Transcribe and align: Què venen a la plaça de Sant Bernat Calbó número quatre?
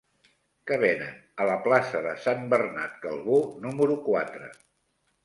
Què 0.69 0.77
venen 0.83 1.19
a 1.43 1.45
la 1.49 1.57
plaça 1.67 2.01
de 2.05 2.13
Sant 2.23 2.41
Bernat 2.53 2.97
Calbó 3.05 3.37
número 3.67 3.99
quatre? 4.09 4.49